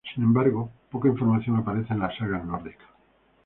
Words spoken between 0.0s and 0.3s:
Sin